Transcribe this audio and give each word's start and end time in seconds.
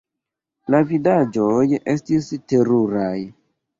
La 0.75 0.79
vidaĵoj 0.91 1.67
estis 1.95 2.31
teruraj. 2.53 3.17